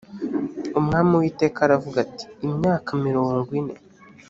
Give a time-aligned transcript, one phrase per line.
[0.79, 3.75] umwami uwiteka aravuga ati imyaka mirongo ine